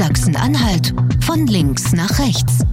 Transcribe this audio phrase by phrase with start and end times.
[0.00, 2.64] Sachsen-Anhalt von links nach rechts.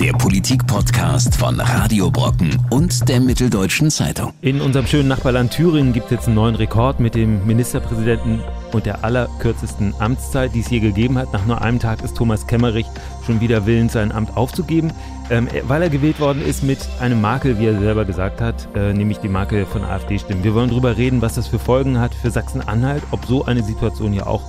[0.00, 4.32] Der Politik-Podcast von Radio Brocken und der Mitteldeutschen Zeitung.
[4.40, 8.40] In unserem schönen Nachbarland Thüringen gibt es jetzt einen neuen Rekord mit dem Ministerpräsidenten
[8.72, 11.32] und der allerkürzesten Amtszeit, die es je gegeben hat.
[11.32, 12.86] Nach nur einem Tag ist Thomas Kemmerich
[13.24, 14.92] schon wieder willens, sein Amt aufzugeben,
[15.30, 18.92] ähm, weil er gewählt worden ist mit einem Makel, wie er selber gesagt hat, äh,
[18.92, 20.42] nämlich die Makel von AfD-Stimmen.
[20.42, 24.12] Wir wollen darüber reden, was das für Folgen hat für Sachsen-Anhalt, ob so eine Situation
[24.12, 24.42] hier auch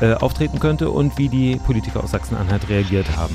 [0.00, 3.34] äh, auftreten könnte und wie die Politiker aus Sachsen-Anhalt reagiert haben.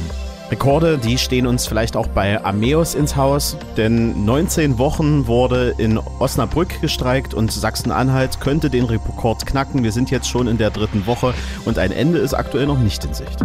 [0.52, 5.98] Rekorde, die stehen uns vielleicht auch bei Ameos ins Haus, denn 19 Wochen wurde in
[5.98, 9.84] Osnabrück gestreikt und Sachsen-Anhalt könnte den Rekord knacken.
[9.84, 11.34] Wir sind jetzt schon in der dritten Woche
[11.66, 13.44] und ein Ende ist aktuell noch nicht in Sicht.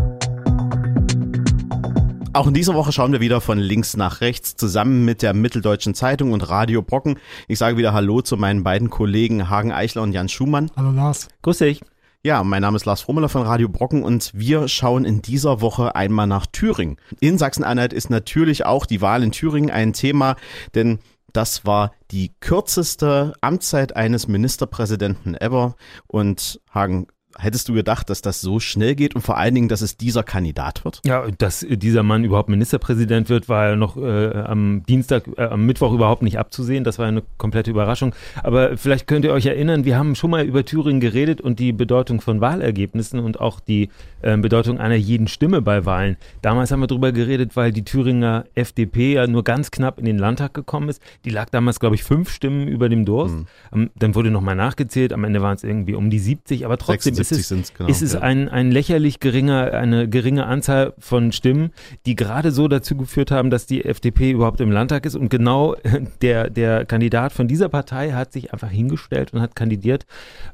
[2.32, 5.94] Auch in dieser Woche schauen wir wieder von links nach rechts zusammen mit der Mitteldeutschen
[5.94, 7.18] Zeitung und Radio Brocken.
[7.48, 10.70] Ich sage wieder Hallo zu meinen beiden Kollegen Hagen Eichler und Jan Schumann.
[10.76, 11.28] Hallo Lars.
[11.42, 11.80] Grüß dich.
[12.22, 15.94] Ja, mein Name ist Lars Frommeler von Radio Brocken und wir schauen in dieser Woche
[15.94, 16.98] einmal nach Thüringen.
[17.18, 20.36] In Sachsen-Anhalt ist natürlich auch die Wahl in Thüringen ein Thema,
[20.74, 20.98] denn
[21.32, 25.76] das war die kürzeste Amtszeit eines Ministerpräsidenten ever.
[26.08, 27.06] Und Hagen,
[27.40, 30.22] Hättest du gedacht, dass das so schnell geht und vor allen Dingen, dass es dieser
[30.22, 31.00] Kandidat wird?
[31.04, 35.66] Ja, dass dieser Mann überhaupt Ministerpräsident wird, war ja noch äh, am Dienstag, äh, am
[35.66, 36.84] Mittwoch überhaupt nicht abzusehen.
[36.84, 38.14] Das war eine komplette Überraschung.
[38.42, 41.72] Aber vielleicht könnt ihr euch erinnern, wir haben schon mal über Thüringen geredet und die
[41.72, 43.88] Bedeutung von Wahlergebnissen und auch die
[44.22, 46.16] äh, Bedeutung einer jeden Stimme bei Wahlen.
[46.42, 50.18] Damals haben wir darüber geredet, weil die Thüringer FDP ja nur ganz knapp in den
[50.18, 51.02] Landtag gekommen ist.
[51.24, 53.36] Die lag damals, glaube ich, fünf Stimmen über dem Durst.
[53.72, 53.90] Mhm.
[53.96, 55.12] Dann wurde nochmal nachgezählt.
[55.12, 58.14] Am Ende waren es irgendwie um die 70, aber trotzdem ist es, genau, ist es
[58.14, 58.20] ja.
[58.20, 61.70] ein, ein lächerlich geringer, eine geringe Anzahl von Stimmen,
[62.06, 65.14] die gerade so dazu geführt haben, dass die FDP überhaupt im Landtag ist.
[65.14, 65.76] Und genau
[66.22, 70.06] der, der Kandidat von dieser Partei hat sich einfach hingestellt und hat kandidiert,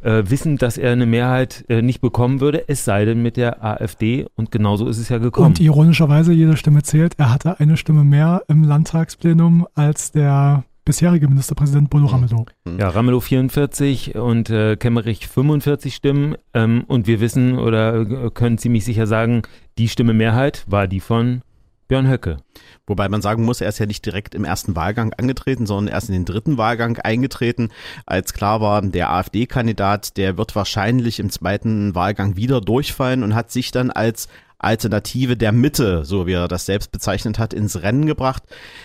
[0.02, 3.64] äh, wissend, dass er eine Mehrheit äh, nicht bekommen würde, es sei denn mit der
[3.64, 4.26] AfD.
[4.36, 5.48] Und genauso ist es ja gekommen.
[5.48, 7.14] Und ironischerweise, jede Stimme zählt.
[7.18, 12.46] Er hatte eine Stimme mehr im Landtagsplenum als der bisherige Ministerpräsident Bodo Ramelow.
[12.64, 12.78] Mhm.
[12.78, 16.36] Ja, Ramelow 44 und äh, Kemmerich 45 Stimmen.
[16.54, 19.42] Ähm, und wir wissen oder äh, können ziemlich sicher sagen,
[19.76, 21.42] die Stimme Mehrheit war die von
[21.88, 22.38] Björn Höcke.
[22.86, 26.08] Wobei man sagen muss, er ist ja nicht direkt im ersten Wahlgang angetreten, sondern erst
[26.08, 27.70] in den dritten Wahlgang eingetreten,
[28.06, 33.50] als klar war, der AfD-Kandidat, der wird wahrscheinlich im zweiten Wahlgang wieder durchfallen und hat
[33.50, 38.06] sich dann als Alternative der Mitte, so wie er das selbst bezeichnet hat, ins Rennen
[38.06, 38.42] gebracht.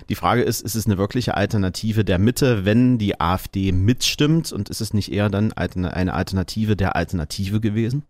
[0.09, 4.69] Die Frage ist, ist es eine wirkliche Alternative der Mitte, wenn die AfD mitstimmt und
[4.69, 8.03] ist es nicht eher dann eine Alternative der Alternative gewesen?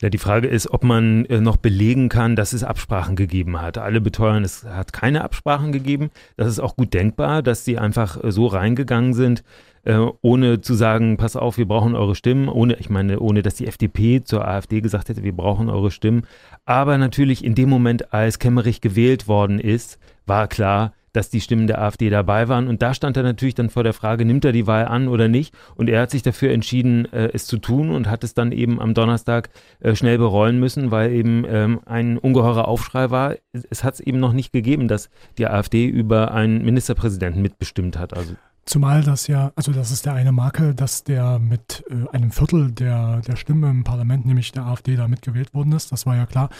[0.00, 3.78] Ja, die Frage ist, ob man äh, noch belegen kann, dass es Absprachen gegeben hat.
[3.78, 6.10] Alle beteuern, es hat keine Absprachen gegeben.
[6.36, 9.44] Das ist auch gut denkbar, dass sie einfach äh, so reingegangen sind,
[9.84, 13.54] äh, ohne zu sagen, pass auf, wir brauchen eure Stimmen, ohne, ich meine, ohne dass
[13.54, 16.26] die FDP zur AfD gesagt hätte, wir brauchen eure Stimmen.
[16.64, 21.66] Aber natürlich in dem Moment, als Kemmerich gewählt worden ist, war klar, dass die Stimmen
[21.66, 22.68] der AfD dabei waren.
[22.68, 25.28] Und da stand er natürlich dann vor der Frage, nimmt er die Wahl an oder
[25.28, 25.54] nicht?
[25.74, 28.80] Und er hat sich dafür entschieden, äh, es zu tun und hat es dann eben
[28.80, 33.34] am Donnerstag äh, schnell bereuen müssen, weil eben ähm, ein ungeheurer Aufschrei war.
[33.70, 38.16] Es hat es eben noch nicht gegeben, dass die AfD über einen Ministerpräsidenten mitbestimmt hat.
[38.16, 38.34] Also
[38.66, 42.70] Zumal das ja, also das ist der eine Makel, dass der mit äh, einem Viertel
[42.70, 45.92] der, der Stimmen im Parlament, nämlich der AfD, da mitgewählt worden ist.
[45.92, 46.50] Das war ja klar.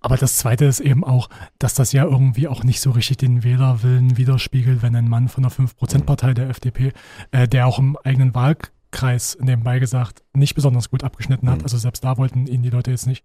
[0.00, 3.44] Aber das zweite ist eben auch, dass das ja irgendwie auch nicht so richtig den
[3.44, 6.92] Wählerwillen widerspiegelt, wenn ein Mann von der 5%-Partei der FDP,
[7.30, 11.58] äh, der auch im eigenen Wahlkreis nebenbei gesagt nicht besonders gut abgeschnitten hat.
[11.58, 11.64] Mhm.
[11.64, 13.24] Also selbst da wollten ihn die Leute jetzt nicht.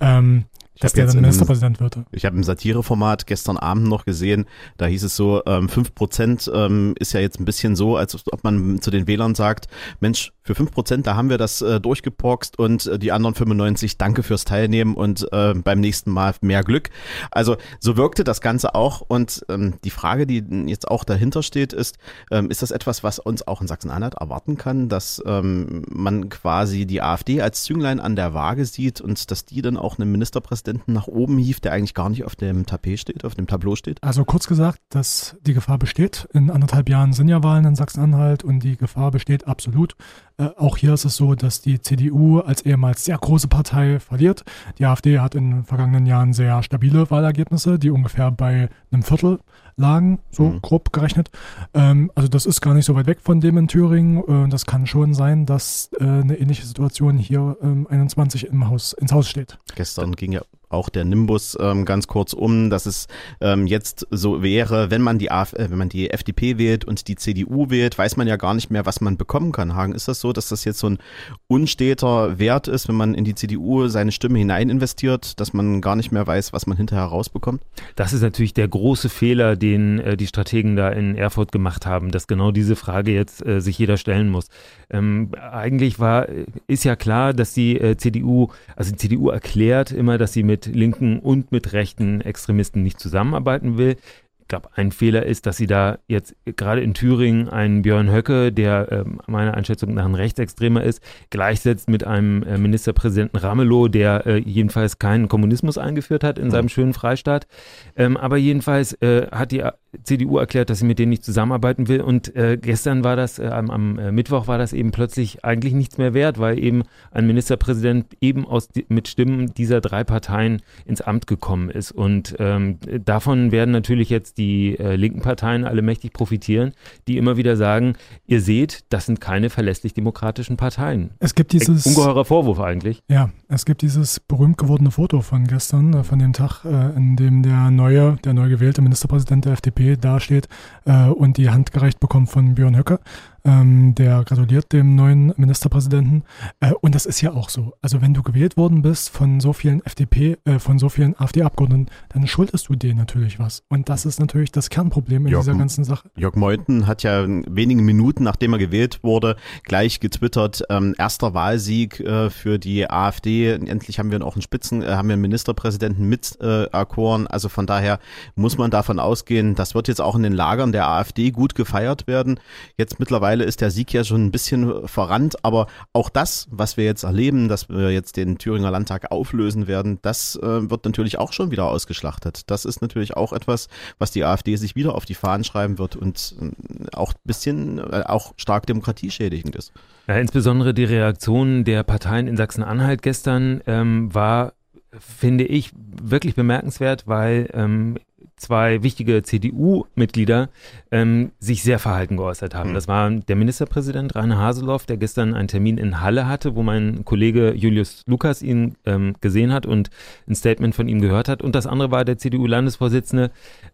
[0.00, 0.44] Ähm,
[0.80, 1.98] dass der dann Ministerpräsident wird.
[2.12, 4.46] Ich habe im Satireformat gestern Abend noch gesehen,
[4.76, 8.14] da hieß es so, ähm, 5 Prozent ähm, ist ja jetzt ein bisschen so, als
[8.30, 9.66] ob man zu den Wählern sagt,
[10.00, 13.98] Mensch, für 5 Prozent, da haben wir das äh, durchgeporkst und äh, die anderen 95,
[13.98, 16.90] danke fürs Teilnehmen und äh, beim nächsten Mal mehr Glück.
[17.30, 21.72] Also so wirkte das Ganze auch und ähm, die Frage, die jetzt auch dahinter steht,
[21.72, 21.98] ist,
[22.30, 26.47] ähm, ist das etwas, was uns auch in Sachsen-Anhalt erwarten kann, dass ähm, man quasi
[26.86, 30.58] die AfD als Zünglein an der Waage sieht und dass die dann auch einen Ministerpräsidenten
[30.68, 33.76] Präsidenten nach oben hieft, der eigentlich gar nicht auf dem Tapet steht, auf dem Tableau
[33.76, 34.02] steht?
[34.02, 36.28] Also kurz gesagt, dass die Gefahr besteht.
[36.32, 39.94] In anderthalb Jahren sind ja Wahlen in Sachsen-Anhalt und die Gefahr besteht absolut.
[40.38, 44.44] Äh, auch hier ist es so, dass die CDU als ehemals sehr große Partei verliert.
[44.78, 49.40] Die AfD hat in den vergangenen Jahren sehr stabile Wahlergebnisse, die ungefähr bei einem Viertel
[49.76, 50.62] lagen, so mhm.
[50.62, 51.30] grob gerechnet.
[51.74, 54.46] Ähm, also das ist gar nicht so weit weg von dem in Thüringen.
[54.46, 58.92] Äh, das kann schon sein, dass äh, eine ähnliche Situation hier ähm, 21 im Haus,
[58.92, 59.58] ins Haus steht.
[59.74, 63.06] Gestern ging ja auch der Nimbus ähm, ganz kurz um, dass es
[63.40, 67.08] ähm, jetzt so wäre, wenn man die AF äh, wenn man die FDP wählt und
[67.08, 69.74] die CDU wählt, weiß man ja gar nicht mehr, was man bekommen kann.
[69.74, 70.98] Hagen, ist das so, dass das jetzt so ein
[71.46, 75.96] unsteter Wert ist, wenn man in die CDU seine Stimme hinein investiert, dass man gar
[75.96, 77.62] nicht mehr weiß, was man hinterher rausbekommt?
[77.96, 82.10] Das ist natürlich der große Fehler, den äh, die Strategen da in Erfurt gemacht haben,
[82.10, 84.48] dass genau diese Frage jetzt äh, sich jeder stellen muss.
[84.90, 89.92] Ähm, eigentlich war, äh, ist ja klar, dass die äh, CDU, also die CDU erklärt
[89.92, 93.96] immer, dass sie mit linken und mit rechten Extremisten nicht zusammenarbeiten will.
[94.40, 98.50] Ich glaube, ein Fehler ist, dass sie da jetzt gerade in Thüringen einen Björn Höcke,
[98.50, 104.26] der äh, meiner Einschätzung nach ein Rechtsextremer ist, gleichsetzt mit einem äh, Ministerpräsidenten Ramelow, der
[104.26, 106.50] äh, jedenfalls keinen Kommunismus eingeführt hat in mhm.
[106.50, 107.46] seinem schönen Freistaat.
[107.94, 109.64] Ähm, aber jedenfalls äh, hat die
[110.02, 112.00] CDU erklärt, dass sie mit denen nicht zusammenarbeiten will.
[112.00, 115.98] Und äh, gestern war das, äh, am, am Mittwoch war das eben plötzlich eigentlich nichts
[115.98, 121.26] mehr wert, weil eben ein Ministerpräsident eben aus, mit Stimmen dieser drei Parteien ins Amt
[121.26, 121.92] gekommen ist.
[121.92, 126.72] Und ähm, davon werden natürlich jetzt die äh, linken Parteien alle mächtig profitieren,
[127.06, 127.94] die immer wieder sagen,
[128.26, 131.10] ihr seht, das sind keine verlässlich demokratischen Parteien.
[131.18, 133.02] Es gibt dieses ungeheurer Vorwurf eigentlich.
[133.08, 137.16] Ja, es gibt dieses berühmt gewordene Foto von gestern, äh, von dem Tag, äh, in
[137.16, 140.48] dem der neue, der neu gewählte Ministerpräsident der FDP dasteht
[140.84, 143.00] äh, und die Hand gereicht bekommt von Björn Höcke.
[143.48, 146.22] Ähm, der gratuliert dem neuen Ministerpräsidenten.
[146.60, 147.72] Äh, und das ist ja auch so.
[147.80, 151.86] Also wenn du gewählt worden bist von so vielen FDP, äh, von so vielen AfD-Abgeordneten,
[152.10, 153.62] dann schuldest du denen natürlich was.
[153.70, 156.10] Und das ist natürlich das Kernproblem in Jörg, dieser ganzen Sache.
[156.14, 162.00] Jörg Meuthen hat ja wenige Minuten, nachdem er gewählt wurde, gleich getwittert, ähm, erster Wahlsieg
[162.00, 163.50] äh, für die AfD.
[163.50, 167.26] Endlich haben wir auch einen Spitzen, äh, haben wir einen Ministerpräsidenten mit äh, Akkoren.
[167.26, 167.98] Also von daher
[168.34, 172.06] muss man davon ausgehen, das wird jetzt auch in den Lagern der AfD gut gefeiert
[172.06, 172.38] werden.
[172.76, 176.76] Jetzt mittlerweile Mittlerweile ist der Sieg ja schon ein bisschen verrannt, aber auch das, was
[176.76, 181.18] wir jetzt erleben, dass wir jetzt den Thüringer Landtag auflösen werden, das äh, wird natürlich
[181.18, 182.50] auch schon wieder ausgeschlachtet.
[182.50, 183.68] Das ist natürlich auch etwas,
[184.00, 187.78] was die AfD sich wieder auf die Fahnen schreiben wird und äh, auch ein bisschen,
[187.78, 189.72] äh, auch stark demokratieschädigend ist.
[190.08, 194.54] Ja, insbesondere die Reaktion der Parteien in Sachsen-Anhalt gestern ähm, war
[194.98, 197.98] finde ich wirklich bemerkenswert, weil ähm,
[198.38, 200.48] zwei wichtige CDU-Mitglieder
[200.90, 202.70] ähm, sich sehr verhalten geäußert haben.
[202.70, 202.74] Mhm.
[202.74, 207.04] Das war der Ministerpräsident Rainer Haseloff, der gestern einen Termin in Halle hatte, wo mein
[207.04, 209.90] Kollege Julius Lukas ihn ähm, gesehen hat und
[210.26, 211.42] ein Statement von ihm gehört hat.
[211.42, 213.30] Und das andere war der CDU-Landesvorsitzende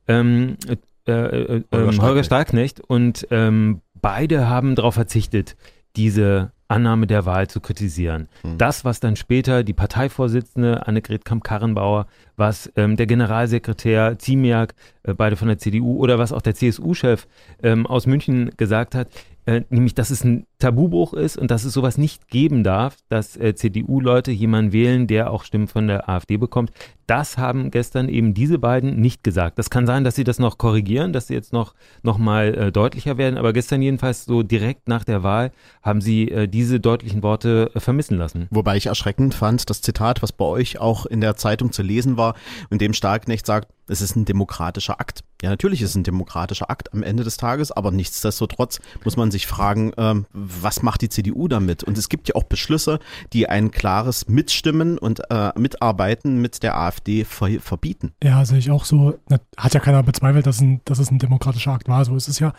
[0.08, 0.76] ähm, äh,
[1.06, 2.80] äh, äh, Holger Starknecht.
[2.80, 5.56] Und ähm, beide haben darauf verzichtet,
[5.96, 8.28] diese Annahme der Wahl zu kritisieren.
[8.42, 8.58] Mhm.
[8.58, 15.36] Das, was dann später die Parteivorsitzende Annegret Kamp-Karrenbauer, was ähm, der Generalsekretär Ziemiak, äh, beide
[15.36, 17.26] von der CDU, oder was auch der CSU-Chef
[17.62, 19.08] ähm, aus München gesagt hat,
[19.46, 23.36] äh, nämlich, dass es ein Tabubruch ist und dass es sowas nicht geben darf, dass
[23.36, 26.72] äh, CDU-Leute jemanden wählen, der auch Stimmen von der AfD bekommt.
[27.06, 29.58] Das haben gestern eben diese beiden nicht gesagt.
[29.58, 32.72] Das kann sein, dass sie das noch korrigieren, dass sie jetzt noch, noch mal äh,
[32.72, 35.52] deutlicher werden, aber gestern jedenfalls so direkt nach der Wahl
[35.82, 38.46] haben sie äh, diese deutlichen Worte äh, vermissen lassen.
[38.50, 42.16] Wobei ich erschreckend fand, das Zitat, was bei euch auch in der Zeitung zu lesen
[42.16, 42.23] war,
[42.70, 45.22] in dem Starknecht sagt, es ist ein demokratischer Akt.
[45.42, 49.30] Ja, natürlich ist es ein demokratischer Akt am Ende des Tages, aber nichtsdestotrotz muss man
[49.30, 51.84] sich fragen, ähm, was macht die CDU damit?
[51.84, 52.98] Und es gibt ja auch Beschlüsse,
[53.32, 58.12] die ein klares Mitstimmen und äh, Mitarbeiten mit der AfD ver verbieten.
[58.22, 59.18] Ja, sehe ich auch so.
[59.56, 62.04] Hat ja keiner bezweifelt, dass, ein, dass es ein demokratischer Akt war.
[62.04, 62.52] So ist es ja.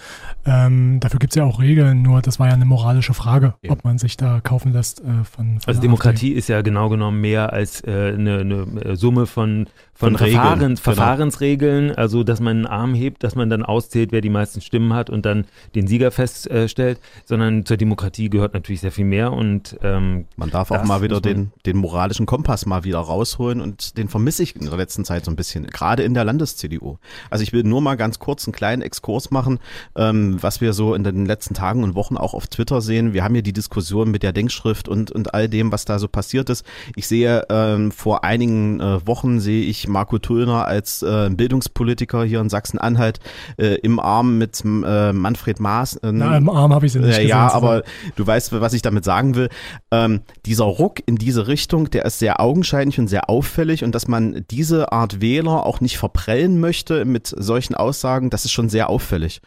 [0.45, 3.71] Ähm, dafür gibt es ja auch Regeln, nur das war ja eine moralische Frage, ja.
[3.71, 6.39] ob man sich da kaufen lässt äh, von, von, Also Demokratie AfD.
[6.39, 10.75] ist ja genau genommen mehr als äh, eine, eine Summe von von, von Verfahren, Regeln,
[10.75, 10.81] genau.
[10.81, 14.93] Verfahrensregeln, also dass man einen Arm hebt, dass man dann auszählt, wer die meisten Stimmen
[14.93, 19.77] hat und dann den Sieger feststellt, sondern zur Demokratie gehört natürlich sehr viel mehr und
[19.83, 24.09] ähm, man darf auch mal wieder den, den moralischen Kompass mal wieder rausholen und den
[24.09, 26.97] vermisse ich in der letzten Zeit so ein bisschen, gerade in der Landes-CDU.
[27.29, 29.59] Also ich will nur mal ganz kurz einen kleinen Exkurs machen,
[29.95, 33.13] ähm, was wir so in den letzten Tagen und Wochen auch auf Twitter sehen.
[33.13, 36.09] Wir haben hier die Diskussion mit der Denkschrift und, und all dem, was da so
[36.09, 36.65] passiert ist.
[36.97, 42.41] Ich sehe ähm, vor einigen äh, Wochen sehe ich Marco Tullner als äh, Bildungspolitiker hier
[42.41, 43.19] in Sachsen-Anhalt
[43.57, 45.95] äh, im Arm mit äh, Manfred Maas.
[45.97, 47.27] Äh, Na, im Arm habe ich sie nicht gesehen.
[47.27, 47.83] Ja, aber
[48.15, 49.49] du weißt, was ich damit sagen will.
[49.91, 54.07] Ähm, dieser Ruck in diese Richtung, der ist sehr augenscheinlich und sehr auffällig und dass
[54.07, 58.89] man diese Art Wähler auch nicht verprellen möchte mit solchen Aussagen, das ist schon sehr
[58.89, 59.41] auffällig.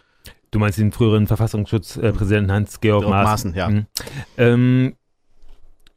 [0.51, 3.53] Du meinst den früheren Verfassungsschutzpräsidenten Hans-Georg Maaßen?
[3.53, 3.69] Maaßen ja.
[3.69, 3.87] Mhm.
[4.39, 4.95] Ähm,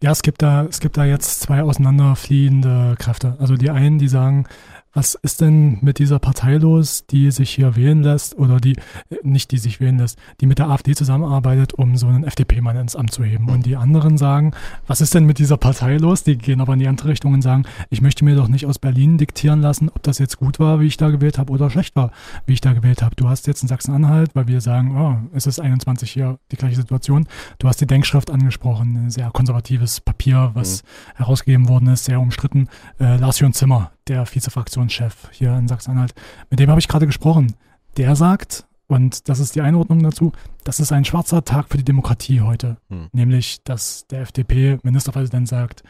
[0.02, 3.36] ja, es gibt da, es gibt da jetzt zwei auseinanderfliehende Kräfte.
[3.40, 4.48] Also die einen, die sagen,
[4.94, 8.76] was ist denn mit dieser Partei los, die sich hier wählen lässt oder die,
[9.10, 12.76] äh, nicht die sich wählen lässt, die mit der AfD zusammenarbeitet, um so einen FDP-Mann
[12.78, 13.50] ins Amt zu heben.
[13.50, 14.52] Und die anderen sagen,
[14.88, 16.24] was ist denn mit dieser Partei los?
[16.24, 18.80] Die gehen aber in die andere Richtung und sagen, ich möchte mir doch nicht aus
[18.80, 21.96] Berlin diktieren lassen, ob das jetzt gut war, wie ich da gewählt habe oder schlecht
[21.96, 22.12] war,
[22.46, 23.16] wie ich da gewählt habe.
[23.16, 26.76] Du hast jetzt in Sachsen-Anhalt, weil wir sagen, oh, es ist 21 hier die gleiche
[26.76, 27.28] Situation.
[27.60, 30.88] Du hast die Denkschrift angesprochen, ein sehr konservatives Papier, was mhm.
[31.18, 32.68] herausgegeben worden ist, sehr umstritten.
[33.00, 36.14] Äh, Lars Jörn Zimmer, der Vizefraktionschef hier in Sachsen-Anhalt.
[36.50, 37.56] Mit dem habe ich gerade gesprochen.
[37.96, 40.34] Der sagt, und das ist die Einordnung dazu,
[40.66, 42.78] das ist ein schwarzer Tag für die Demokratie heute.
[42.90, 43.08] Hm.
[43.14, 45.84] Nämlich, dass der FDP-Ministerpräsident sagt,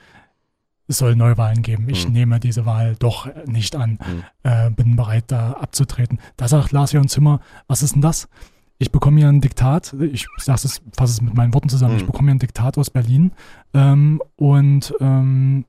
[0.88, 1.90] es soll Neuwahlen geben.
[1.90, 2.14] Ich hm.
[2.14, 3.98] nehme diese Wahl doch nicht an.
[4.02, 4.24] Hm.
[4.44, 6.20] Äh, bin bereit, da abzutreten.
[6.38, 8.30] Da sagt Lars Jörn Zimmer, was ist denn das?
[8.78, 12.02] Ich bekomme hier ein Diktat, ich fasse es, fasse es mit meinen Worten zusammen, ich
[12.02, 12.08] hm.
[12.08, 13.32] bekomme hier ein Diktat aus Berlin
[13.74, 15.66] ähm, und ähm,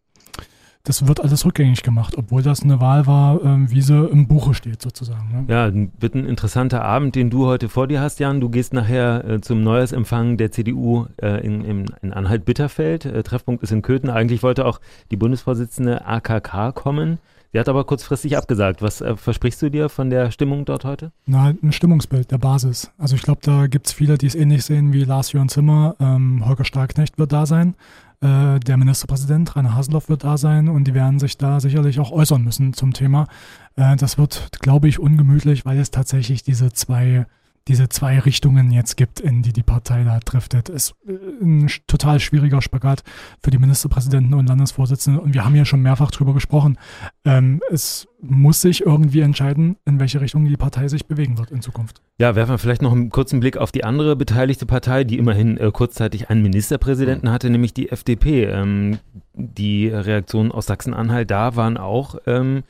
[0.84, 4.52] das wird alles rückgängig gemacht, obwohl das eine Wahl war, ähm, wie sie im Buche
[4.54, 5.28] steht sozusagen.
[5.30, 5.44] Ne?
[5.48, 8.40] Ja, wird ein interessanter Abend, den du heute vor dir hast, Jan.
[8.40, 13.04] Du gehst nachher äh, zum Neujahrsempfang der CDU äh, in, in, in Anhalt-Bitterfeld.
[13.04, 14.10] Äh, Treffpunkt ist in Köthen.
[14.10, 14.80] Eigentlich wollte auch
[15.12, 17.18] die Bundesvorsitzende AKK kommen.
[17.52, 18.82] Sie hat aber kurzfristig abgesagt.
[18.82, 21.12] Was äh, versprichst du dir von der Stimmung dort heute?
[21.26, 22.90] Na, ein Stimmungsbild der Basis.
[22.98, 25.94] Also ich glaube, da gibt es viele, die es ähnlich sehen wie Lars Jörn Zimmer.
[26.00, 27.74] Ähm, Holger Starknecht wird da sein.
[28.22, 32.12] Äh, der Ministerpräsident Rainer Haseloff wird da sein und die werden sich da sicherlich auch
[32.12, 33.26] äußern müssen zum Thema.
[33.74, 37.26] Äh, das wird, glaube ich, ungemütlich, weil es tatsächlich diese zwei
[37.68, 40.68] diese zwei Richtungen jetzt gibt, in die die Partei da driftet.
[40.68, 43.02] Ist äh, ein total schwieriger Spagat
[43.42, 45.20] für die Ministerpräsidenten und Landesvorsitzenden.
[45.22, 46.78] Und wir haben ja schon mehrfach drüber gesprochen.
[47.24, 51.60] Ähm, es muss sich irgendwie entscheiden, in welche Richtung die Partei sich bewegen wird in
[51.60, 52.00] Zukunft.
[52.18, 55.56] Ja, werfen wir vielleicht noch einen kurzen Blick auf die andere beteiligte Partei, die immerhin
[55.56, 58.44] äh, kurzzeitig einen Ministerpräsidenten hatte, nämlich die FDP.
[58.44, 58.98] Ähm,
[59.34, 62.64] die Reaktionen aus Sachsen-Anhalt da waren auch ähm,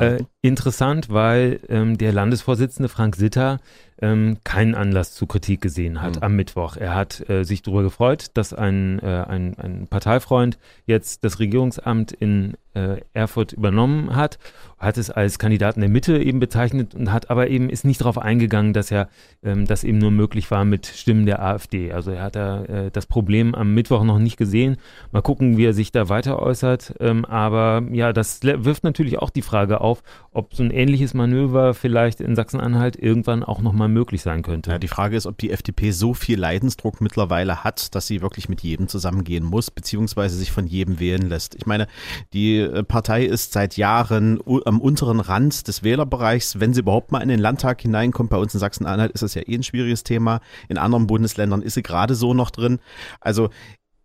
[0.00, 3.58] äh, interessant, weil ähm, der Landesvorsitzende Frank Sitter
[4.00, 6.22] ähm, keinen Anlass zu Kritik gesehen hat mhm.
[6.22, 6.76] am Mittwoch.
[6.76, 12.12] Er hat äh, sich darüber gefreut, dass ein, äh, ein, ein Parteifreund jetzt das Regierungsamt
[12.12, 14.38] in äh, Erfurt übernommen hat,
[14.78, 18.18] hat es als Kandidaten der Mitte eben bezeichnet und hat aber eben ist nicht darauf
[18.18, 19.08] eingegangen, dass er
[19.42, 21.92] ähm, das eben nur möglich war mit Stimmen der AfD.
[21.92, 24.76] Also er hat da äh, das Problem am Mittwoch noch nicht gesehen.
[25.12, 26.94] Mal gucken, wie er sich da weiter äußert.
[27.00, 30.02] Ähm, aber ja, das wirft natürlich auch die Frage auf,
[30.32, 34.72] ob so ein ähnliches Manöver vielleicht in Sachsen-Anhalt irgendwann auch nochmal möglich sein könnte.
[34.72, 38.50] Ja, die Frage ist, ob die FDP so viel Leidensdruck mittlerweile hat, dass sie wirklich
[38.50, 41.54] mit jedem zusammengehen muss, beziehungsweise sich von jedem wählen lässt.
[41.54, 41.86] Ich meine,
[42.34, 47.20] die äh, Partei ist seit Jahren am unteren Rand des Wählerbereichs, wenn sie überhaupt mal
[47.20, 48.30] in den Landtag hineinkommt.
[48.30, 50.40] Bei uns in Sachsen-Anhalt ist das ja eh ein schwieriges Thema.
[50.68, 52.78] In anderen Bundesländern ist sie gerade so noch drin.
[53.20, 53.50] Also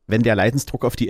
[0.07, 1.09] wenn der Leidensdruck auf die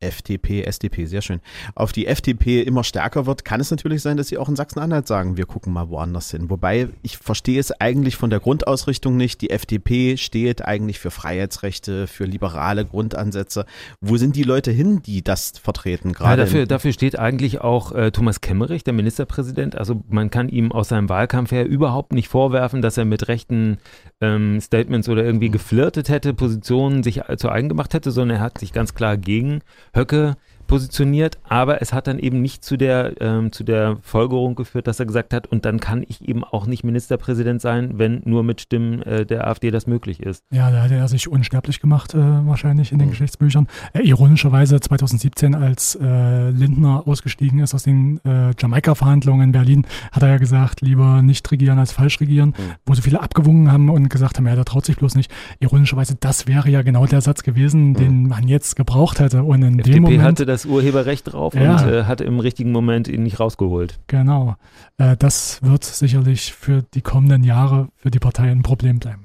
[0.00, 1.40] FDP, SDP, sehr schön,
[1.74, 5.06] auf die FDP immer stärker wird, kann es natürlich sein, dass sie auch in Sachsen-Anhalt
[5.06, 6.48] sagen, wir gucken mal woanders hin.
[6.48, 9.42] Wobei ich verstehe es eigentlich von der Grundausrichtung nicht.
[9.42, 13.66] Die FDP steht eigentlich für Freiheitsrechte, für liberale Grundansätze.
[14.00, 16.14] Wo sind die Leute hin, die das vertreten?
[16.14, 19.76] Gerade ja, dafür, dafür steht eigentlich auch äh, Thomas Kemmerich, der Ministerpräsident.
[19.76, 23.76] Also man kann ihm aus seinem Wahlkampf her überhaupt nicht vorwerfen, dass er mit rechten
[24.22, 28.58] ähm, Statements oder irgendwie geflirtet hätte, Positionen sich zu eigen gemacht hätte, sondern er hat
[28.58, 29.60] sich ganz klar gegen
[29.94, 30.36] Höcke
[30.70, 35.00] positioniert, aber es hat dann eben nicht zu der, ähm, zu der Folgerung geführt, dass
[35.00, 38.60] er gesagt hat, und dann kann ich eben auch nicht Ministerpräsident sein, wenn nur mit
[38.60, 40.44] Stimmen äh, der AfD das möglich ist.
[40.52, 43.10] Ja, da hat er sich unsterblich gemacht, äh, wahrscheinlich in den mhm.
[43.10, 43.66] Geschichtsbüchern.
[43.94, 50.22] Äh, ironischerweise 2017, als äh, Lindner ausgestiegen ist aus den äh, Jamaika-Verhandlungen in Berlin, hat
[50.22, 52.74] er ja gesagt, lieber nicht regieren als falsch regieren, mhm.
[52.86, 55.32] wo so viele abgewungen haben und gesagt haben, ja, da traut sich bloß nicht.
[55.58, 57.94] Ironischerweise, das wäre ja genau der Satz gewesen, mhm.
[57.94, 59.42] den man jetzt gebraucht hätte.
[59.42, 61.72] Und in FDP dem Moment hatte das das Urheberrecht drauf ja.
[61.72, 63.98] und äh, hat im richtigen Moment ihn nicht rausgeholt.
[64.06, 64.56] Genau.
[64.98, 69.22] Äh, das wird sicherlich für die kommenden Jahre für die Partei ein Problem bleiben.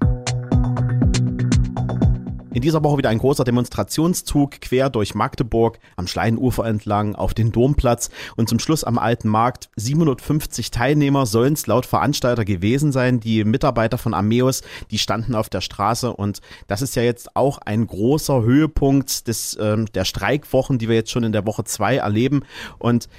[2.55, 7.51] In dieser Woche wieder ein großer Demonstrationszug quer durch Magdeburg, am Schleinufer entlang, auf den
[7.51, 9.69] Domplatz und zum Schluss am Alten Markt.
[9.75, 13.19] 750 Teilnehmer sollen es laut Veranstalter gewesen sein.
[13.19, 17.57] Die Mitarbeiter von Ameos, die standen auf der Straße und das ist ja jetzt auch
[17.57, 21.97] ein großer Höhepunkt des, ähm, der Streikwochen, die wir jetzt schon in der Woche zwei
[21.97, 22.43] erleben
[22.79, 23.09] und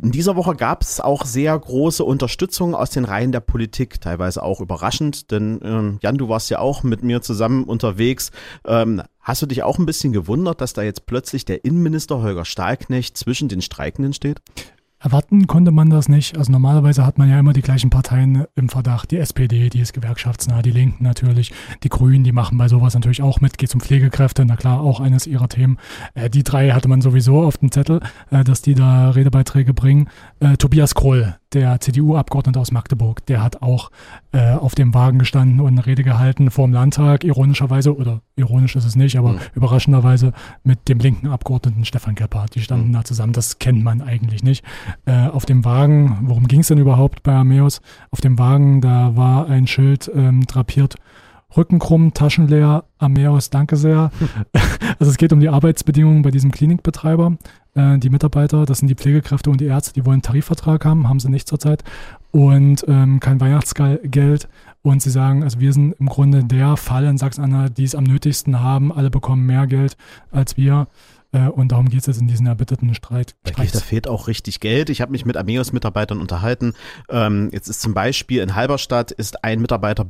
[0.00, 4.42] in dieser Woche gab es auch sehr große Unterstützung aus den Reihen der Politik, teilweise
[4.42, 8.32] auch überraschend, denn ähm, Jan, du warst ja auch mit mir zusammen unterwegs.
[8.66, 12.44] Ähm, hast du dich auch ein bisschen gewundert, dass da jetzt plötzlich der Innenminister Holger
[12.44, 14.40] Stahlknecht zwischen den Streikenden steht?
[15.04, 16.38] Erwarten konnte man das nicht.
[16.38, 19.10] Also normalerweise hat man ja immer die gleichen Parteien im Verdacht.
[19.10, 23.20] Die SPD, die ist gewerkschaftsnah, die Linken natürlich, die Grünen, die machen bei sowas natürlich
[23.20, 23.58] auch mit.
[23.58, 25.76] Geht um Pflegekräfte, na klar, auch eines ihrer Themen.
[26.14, 30.08] Äh, die drei hatte man sowieso auf dem Zettel, äh, dass die da Redebeiträge bringen.
[30.40, 33.90] Äh, Tobias Kroll, der CDU-Abgeordnete aus Magdeburg, der hat auch
[34.32, 38.74] äh, auf dem Wagen gestanden und eine Rede gehalten vor dem Landtag, ironischerweise, oder ironisch
[38.74, 39.38] ist es nicht, aber mhm.
[39.54, 40.32] überraschenderweise
[40.62, 42.54] mit dem linken Abgeordneten Stefan Gebhardt.
[42.54, 42.94] Die standen mhm.
[42.94, 44.64] da zusammen, das kennt man eigentlich nicht.
[45.06, 47.80] Äh, auf dem Wagen, worum ging es denn überhaupt bei Armeos?
[48.10, 50.96] Auf dem Wagen, da war ein Schild ähm, drapiert,
[51.56, 54.10] Rücken krumm, Taschen leer, Ameos, danke sehr.
[54.98, 57.36] also es geht um die Arbeitsbedingungen bei diesem Klinikbetreiber.
[57.74, 61.08] Äh, die Mitarbeiter, das sind die Pflegekräfte und die Ärzte, die wollen einen Tarifvertrag haben,
[61.08, 61.84] haben sie nicht zurzeit.
[62.32, 64.48] Und ähm, kein Weihnachtsgeld.
[64.82, 68.04] Und sie sagen, also wir sind im Grunde der Fall in Sachsen-Anhalt, die es am
[68.04, 68.92] nötigsten haben.
[68.92, 69.96] Alle bekommen mehr Geld
[70.30, 70.88] als wir.
[71.34, 73.34] Äh, und darum geht es jetzt in diesen erbitterten Streit.
[73.42, 74.88] Wirklich, da fehlt auch richtig Geld.
[74.88, 76.74] Ich habe mich mit Ameos-Mitarbeitern unterhalten.
[77.10, 80.04] Ähm, jetzt ist zum Beispiel in Halberstadt ist ein Mitarbeiter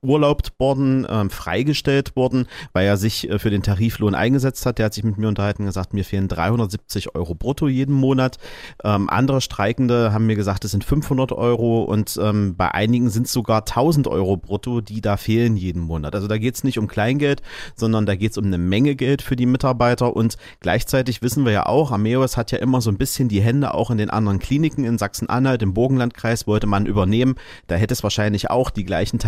[0.00, 4.78] beurlaubt worden, ähm, freigestellt worden, weil er sich äh, für den Tariflohn eingesetzt hat.
[4.78, 8.38] Der hat sich mit mir unterhalten und gesagt, mir fehlen 370 Euro brutto jeden Monat.
[8.84, 13.26] Ähm, andere Streikende haben mir gesagt, es sind 500 Euro und ähm, bei einigen sind
[13.26, 16.14] es sogar 1000 Euro brutto, die da fehlen jeden Monat.
[16.14, 17.42] Also da geht es nicht um Kleingeld,
[17.76, 21.52] sondern da geht es um eine Menge Geld für die Mitarbeiter und Gleichzeitig wissen wir
[21.52, 24.38] ja auch, Ameos hat ja immer so ein bisschen die Hände auch in den anderen
[24.38, 27.36] Kliniken in Sachsen-Anhalt, im Burgenlandkreis wollte man übernehmen.
[27.68, 29.18] Da hätte es wahrscheinlich auch die gleichen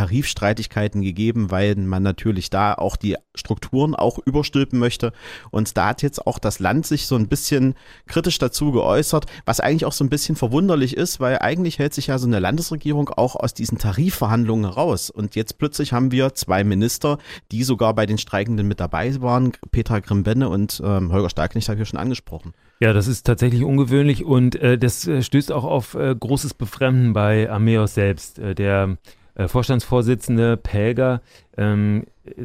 [0.60, 5.12] Tarifstreitigkeiten gegeben, weil man natürlich da auch die Strukturen auch überstülpen möchte.
[5.50, 7.74] Und da hat jetzt auch das Land sich so ein bisschen
[8.06, 12.08] kritisch dazu geäußert, was eigentlich auch so ein bisschen verwunderlich ist, weil eigentlich hält sich
[12.08, 15.10] ja so eine Landesregierung auch aus diesen Tarifverhandlungen raus.
[15.10, 17.18] Und jetzt plötzlich haben wir zwei Minister,
[17.52, 21.76] die sogar bei den Streikenden mit dabei waren, Petra Grimbenne und ähm, Holger Starknecht habe
[21.76, 22.52] ich ja schon angesprochen.
[22.80, 27.12] Ja, das ist tatsächlich ungewöhnlich und äh, das äh, stößt auch auf äh, großes Befremden
[27.12, 28.38] bei Armeos selbst.
[28.38, 28.96] Äh, der
[29.40, 31.22] äh, Vorstandsvorsitzende Pelger
[31.56, 32.04] ähm,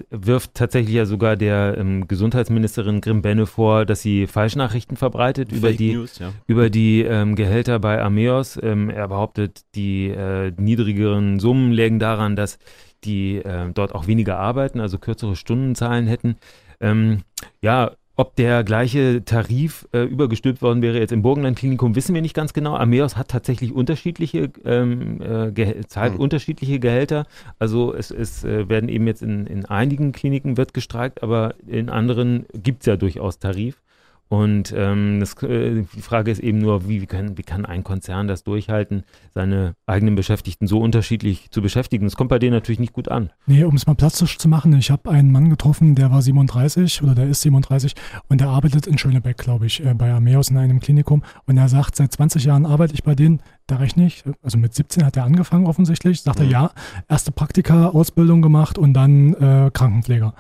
[0.10, 5.74] wirft tatsächlich ja sogar der ähm, Gesundheitsministerin Grimbenne vor, dass sie Falschnachrichten verbreitet Fake über
[5.74, 6.32] die, News, ja.
[6.48, 8.58] über die ähm, Gehälter bei Armeos.
[8.62, 12.60] Ähm, er behauptet, die äh, niedrigeren Summen lägen daran, dass
[13.04, 16.38] die äh, dort auch weniger arbeiten, also kürzere Stundenzahlen hätten.
[16.80, 17.24] Ähm,
[17.62, 22.34] ja, ob der gleiche Tarif äh, übergestülpt worden wäre jetzt im Burgenland-Klinikum, wissen wir nicht
[22.34, 22.76] ganz genau.
[22.76, 26.20] Ameos hat tatsächlich unterschiedliche, ähm, äh, zahlt mhm.
[26.22, 27.26] unterschiedliche Gehälter.
[27.60, 31.90] Also es, es äh, werden eben jetzt in, in einigen Kliniken wird gestreikt, aber in
[31.90, 33.82] anderen gibt es ja durchaus Tarif.
[34.28, 37.84] Und ähm, das, äh, die Frage ist eben nur, wie, wie, können, wie kann ein
[37.84, 39.04] Konzern das durchhalten,
[39.34, 42.06] seine eigenen Beschäftigten so unterschiedlich zu beschäftigen?
[42.06, 43.30] Das kommt bei denen natürlich nicht gut an.
[43.46, 47.04] Nee, um es mal plastisch zu machen, ich habe einen Mann getroffen, der war 37
[47.04, 47.94] oder der ist 37
[48.28, 51.24] und der arbeitet in Schönebeck, glaube ich, äh, bei Ameos in einem Klinikum.
[51.46, 53.42] Und er sagt, seit 20 Jahren arbeite ich bei denen.
[53.68, 56.46] Da rechne ich, also mit 17 hat er angefangen offensichtlich, sagt mhm.
[56.46, 56.72] er ja,
[57.08, 60.34] erste Praktika, Ausbildung gemacht und dann äh, Krankenpfleger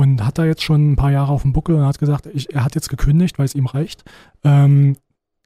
[0.00, 2.54] und hat da jetzt schon ein paar Jahre auf dem Buckel und hat gesagt, ich,
[2.54, 4.02] er hat jetzt gekündigt, weil es ihm reicht.
[4.44, 4.96] Ähm,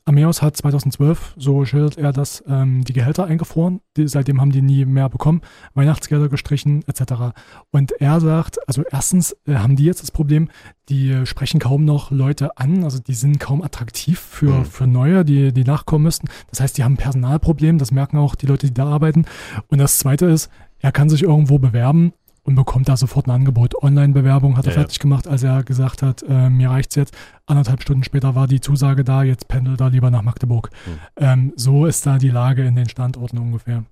[0.04, 3.80] Ameos hat 2012, so schildert er das, ähm, die Gehälter eingefroren.
[3.96, 5.40] Die, seitdem haben die nie mehr bekommen,
[5.74, 7.34] Weihnachtsgelder gestrichen etc.
[7.72, 10.50] Und er sagt, also erstens äh, haben die jetzt das Problem,
[10.88, 14.64] die sprechen kaum noch Leute an, also die sind kaum attraktiv für, mhm.
[14.66, 16.28] für Neue, die, die nachkommen müssten.
[16.50, 19.24] Das heißt, die haben ein Personalproblem, das merken auch die Leute, die da arbeiten.
[19.66, 22.12] Und das Zweite ist, er kann sich irgendwo bewerben
[22.44, 23.82] und bekommt da sofort ein Angebot.
[23.82, 27.16] Online-Bewerbung hat er ja, fertig gemacht, als er gesagt hat, äh, mir reicht's jetzt.
[27.46, 30.70] Anderthalb Stunden später war die Zusage da, jetzt pendelt er lieber nach Magdeburg.
[30.86, 30.90] Mhm.
[31.16, 33.84] Ähm, so ist da die Lage in den Standorten ungefähr.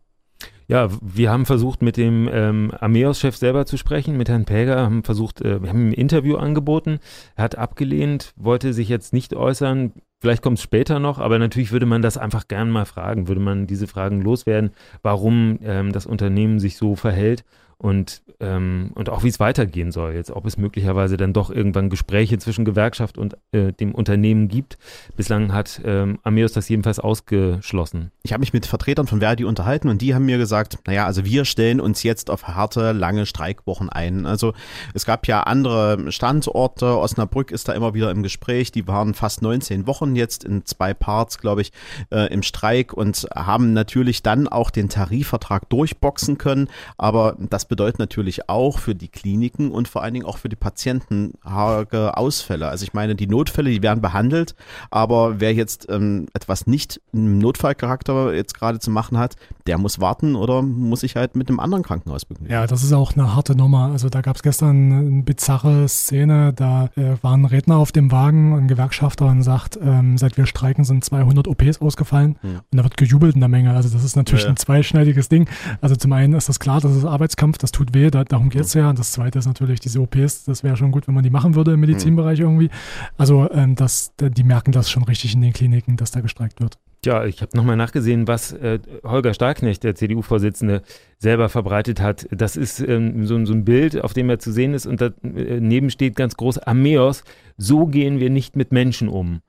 [0.68, 5.02] Ja, wir haben versucht, mit dem ähm, Ameos-Chef selber zu sprechen, mit Herrn Pelger, haben
[5.02, 6.98] versucht, äh, wir haben ihm ein Interview angeboten.
[7.36, 9.92] Er hat abgelehnt, wollte sich jetzt nicht äußern.
[10.20, 13.40] Vielleicht kommt es später noch, aber natürlich würde man das einfach gern mal fragen, würde
[13.40, 14.70] man diese Fragen loswerden,
[15.02, 17.44] warum ähm, das Unternehmen sich so verhält
[17.82, 20.14] und, ähm, und auch wie es weitergehen soll.
[20.14, 24.78] Jetzt, ob es möglicherweise dann doch irgendwann Gespräche zwischen Gewerkschaft und äh, dem Unternehmen gibt.
[25.16, 28.12] Bislang hat ähm, Ameos das jedenfalls ausgeschlossen.
[28.22, 31.24] Ich habe mich mit Vertretern von Verdi unterhalten und die haben mir gesagt, naja, also
[31.24, 34.26] wir stellen uns jetzt auf harte, lange Streikwochen ein.
[34.26, 34.52] Also
[34.94, 39.42] es gab ja andere Standorte, Osnabrück ist da immer wieder im Gespräch, die waren fast
[39.42, 41.72] 19 Wochen jetzt in zwei Parts, glaube ich,
[42.10, 47.98] äh, im Streik und haben natürlich dann auch den Tarifvertrag durchboxen können, aber das bedeutet
[47.98, 52.68] natürlich auch für die Kliniken und vor allen Dingen auch für die Patienten arge Ausfälle.
[52.68, 54.54] Also ich meine, die Notfälle, die werden behandelt,
[54.90, 60.00] aber wer jetzt ähm, etwas nicht im Notfallcharakter jetzt gerade zu machen hat, der muss
[60.00, 62.52] warten oder muss sich halt mit einem anderen Krankenhaus begnügen.
[62.52, 63.90] Ja, das ist auch eine harte Nummer.
[63.90, 68.12] Also da gab es gestern eine bizarre Szene, da äh, war ein Redner auf dem
[68.12, 72.50] Wagen, ein Gewerkschafter und sagt, ähm, seit wir streiken sind 200 OPs ausgefallen ja.
[72.70, 73.72] und da wird gejubelt in der Menge.
[73.72, 74.52] Also das ist natürlich ja, ja.
[74.52, 75.48] ein zweischneidiges Ding.
[75.80, 78.62] Also zum einen ist das klar, das ist Arbeitskampf, das tut weh, da, darum geht
[78.62, 78.90] es ja.
[78.90, 81.54] Und das zweite ist natürlich diese OPs, das wäre schon gut, wenn man die machen
[81.54, 82.70] würde im Medizinbereich irgendwie.
[83.16, 86.78] Also ähm, das, die merken das schon richtig in den Kliniken, dass da gestreikt wird.
[87.04, 90.82] Ja, ich habe nochmal nachgesehen, was äh, Holger Starknecht, der CDU-Vorsitzende,
[91.18, 92.28] selber verbreitet hat.
[92.30, 95.86] Das ist ähm, so, so, ein Bild, auf dem er zu sehen ist und daneben
[95.88, 97.24] äh, steht ganz groß Ameos,
[97.56, 99.40] so gehen wir nicht mit Menschen um.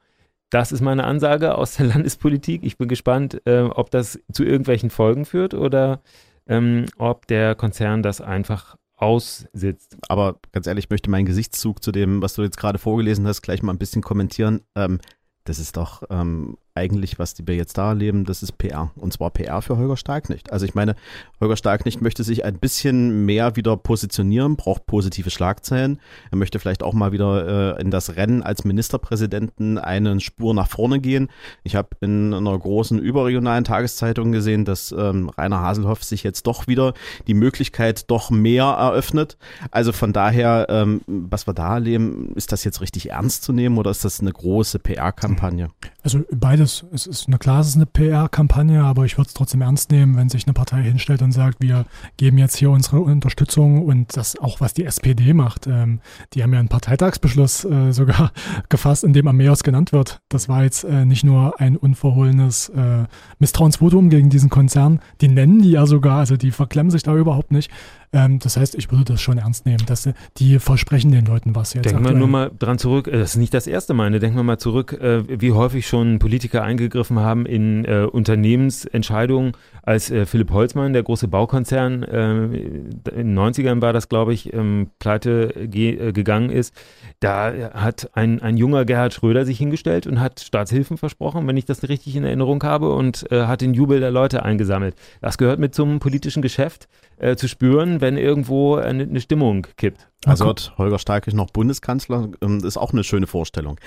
[0.50, 2.64] Das ist meine Ansage aus der Landespolitik.
[2.64, 6.02] Ich bin gespannt, äh, ob das zu irgendwelchen Folgen führt oder
[6.48, 9.98] ähm, ob der Konzern das einfach aussitzt.
[10.08, 13.42] Aber ganz ehrlich, ich möchte meinen Gesichtszug zu dem, was du jetzt gerade vorgelesen hast,
[13.42, 14.62] gleich mal ein bisschen kommentieren.
[14.76, 15.00] Ähm,
[15.44, 18.92] das ist doch ähm, eigentlich, was die wir jetzt da erleben, das ist PR.
[18.96, 20.52] Und zwar PR für Holger Starknecht.
[20.52, 20.96] Also ich meine,
[21.40, 26.00] Holger Starknecht möchte sich ein bisschen mehr wieder positionieren, braucht positive Schlagzeilen.
[26.32, 30.68] Er möchte vielleicht auch mal wieder äh, in das Rennen als Ministerpräsidenten eine Spur nach
[30.68, 31.30] vorne gehen.
[31.64, 36.68] Ich habe in einer großen überregionalen Tageszeitung gesehen, dass ähm, Rainer Haselhoff sich jetzt doch
[36.68, 36.94] wieder
[37.28, 39.38] die Möglichkeit doch mehr eröffnet.
[39.70, 43.78] Also von daher, ähm, was wir da erleben, ist das jetzt richtig ernst zu nehmen
[43.78, 45.70] oder ist das eine große PR-Kampagne?
[46.04, 46.86] Also beide beides.
[46.92, 50.16] Es ist eine klar, es ist eine PR-Kampagne, aber ich würde es trotzdem ernst nehmen,
[50.16, 51.86] wenn sich eine Partei hinstellt und sagt, wir
[52.18, 55.68] geben jetzt hier unsere Unterstützung und das auch, was die SPD macht.
[55.68, 56.00] Ähm,
[56.34, 58.32] die haben ja einen Parteitagsbeschluss äh, sogar
[58.70, 60.22] gefasst, in dem Ameos genannt wird.
[60.30, 63.06] Das war jetzt äh, nicht nur ein unverhohlenes äh,
[63.40, 65.00] Misstrauensvotum gegen diesen Konzern.
[65.22, 67.72] Die nennen die ja sogar, also die verklemmen sich da überhaupt nicht.
[68.14, 71.74] Ähm, das heißt, ich würde das schon ernst nehmen, dass die versprechen den Leuten was
[71.74, 71.86] jetzt.
[71.86, 74.20] Denken wir nur mal dran zurück, äh, das ist nicht das erste Mal, ne?
[74.20, 80.12] denken wir mal zurück, äh, wie häufig schon Politiker eingegriffen haben in äh, Unternehmensentscheidungen, als
[80.12, 84.92] äh, Philipp Holzmann, der große Baukonzern, äh, in den 90ern war das, glaube ich, ähm,
[85.00, 86.74] pleite ge äh, gegangen ist.
[87.20, 91.66] Da hat ein, ein junger Gerhard Schröder sich hingestellt und hat Staatshilfen versprochen, wenn ich
[91.66, 94.96] das richtig in Erinnerung habe, und hat den Jubel der Leute eingesammelt.
[95.22, 96.88] Das gehört mit zum politischen Geschäft
[97.24, 100.10] äh, zu spüren, wenn irgendwo eine, eine Stimmung kippt.
[100.32, 103.80] Also wird Holger Starkich noch Bundeskanzler, ähm, ist auch eine schöne Vorstellung.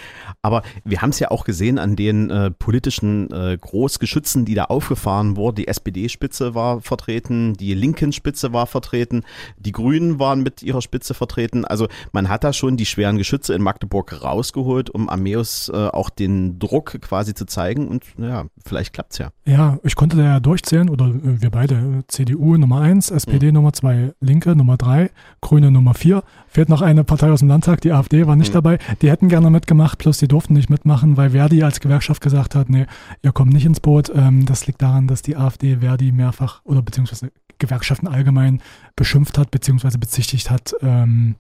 [0.42, 4.64] Aber wir haben es ja auch gesehen an den äh, politischen äh, Großgeschützen, die da
[4.64, 5.56] aufgefahren wurden.
[5.56, 9.24] Die SPD-Spitze war vertreten, die Linken-Spitze war vertreten,
[9.58, 11.64] die Grünen waren mit ihrer Spitze vertreten.
[11.64, 16.10] Also man hat da schon die schweren Geschütze in Magdeburg rausgeholt, um Armeus äh, auch
[16.10, 17.88] den Druck quasi zu zeigen.
[17.88, 19.30] Und ja, vielleicht klappt es ja.
[19.44, 23.54] Ja, ich konnte da ja durchzählen, oder äh, wir beide, CDU Nummer 1, SPD mhm.
[23.54, 27.80] Nummer 2, Linke Nummer 3, Grüne Nummer 4 fehlt noch eine Partei aus dem Landtag,
[27.80, 28.54] die AfD war nicht mhm.
[28.54, 28.78] dabei.
[29.02, 32.70] Die hätten gerne mitgemacht, plus die durften nicht mitmachen, weil Verdi als Gewerkschaft gesagt hat,
[32.70, 32.86] nee,
[33.22, 34.10] ihr kommt nicht ins Boot.
[34.14, 38.60] Ähm, das liegt daran, dass die AfD Verdi mehrfach oder beziehungsweise Gewerkschaften allgemein
[38.96, 41.36] beschimpft hat, beziehungsweise bezichtigt hat, ähm,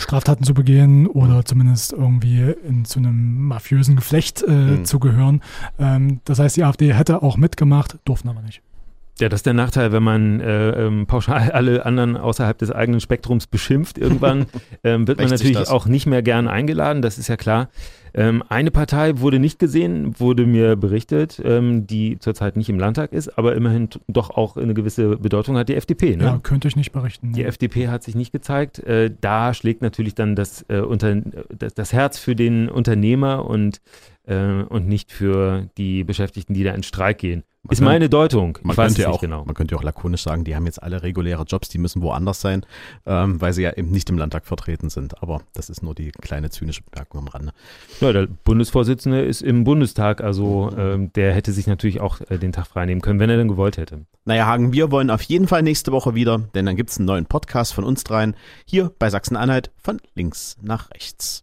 [0.00, 4.84] Straftaten zu begehen oder zumindest irgendwie in, zu einem mafiösen Geflecht äh, mhm.
[4.84, 5.42] zu gehören.
[5.78, 8.62] Ähm, das heißt, die AfD hätte auch mitgemacht, durften aber nicht.
[9.20, 13.00] Ja, das ist der Nachteil, wenn man äh, ähm, pauschal alle anderen außerhalb des eigenen
[13.00, 13.96] Spektrums beschimpft.
[13.96, 14.46] Irgendwann
[14.84, 17.68] ähm, wird man natürlich auch nicht mehr gern eingeladen, das ist ja klar.
[18.16, 23.12] Ähm, eine Partei wurde nicht gesehen, wurde mir berichtet, ähm, die zurzeit nicht im Landtag
[23.12, 26.16] ist, aber immerhin doch auch eine gewisse Bedeutung hat, die FDP.
[26.16, 26.24] Ne?
[26.24, 27.32] Ja, könnte ich nicht berichten.
[27.32, 28.78] Die FDP hat sich nicht gezeigt.
[28.80, 31.16] Äh, da schlägt natürlich dann das, äh, unter,
[31.58, 33.80] das, das Herz für den Unternehmer und,
[34.26, 37.44] äh, und nicht für die Beschäftigten, die da in Streik gehen.
[37.64, 38.58] Man ist kann, meine Deutung.
[38.62, 39.42] Ich weiß es nicht auch, genau.
[39.46, 42.66] Man könnte auch lakonisch sagen, die haben jetzt alle reguläre Jobs, die müssen woanders sein,
[43.06, 45.22] ähm, weil sie ja eben nicht im Landtag vertreten sind.
[45.22, 47.52] Aber das ist nur die kleine zynische Bemerkung am Rande.
[48.00, 52.52] Ja, der Bundesvorsitzende ist im Bundestag, also ähm, der hätte sich natürlich auch äh, den
[52.52, 54.04] Tag freinehmen können, wenn er denn gewollt hätte.
[54.26, 57.06] Naja, Hagen, wir wollen auf jeden Fall nächste Woche wieder, denn dann gibt es einen
[57.06, 61.42] neuen Podcast von uns dreien hier bei Sachsen-Anhalt von links nach rechts.